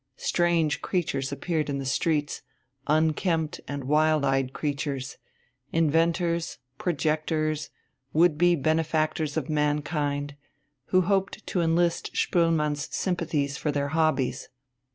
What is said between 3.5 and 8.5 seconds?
and wild eyed creatures inventors, projectors, would